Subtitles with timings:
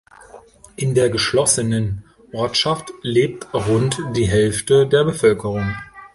[0.77, 2.03] In der geschlossenen
[2.33, 5.75] Ortschaft lebt rund die Hälfte der Bevölkerung.